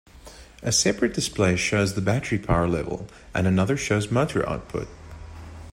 [0.63, 3.05] A separate display shows the battery power level
[3.35, 4.87] and another shows motor output.